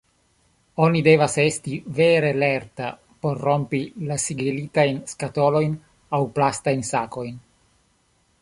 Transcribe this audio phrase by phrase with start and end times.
[0.85, 2.87] Oni devas esti vere lerta
[3.25, 5.77] por rompi la sigelitajn skatolojn
[6.17, 7.39] aŭ plastajn sakojn.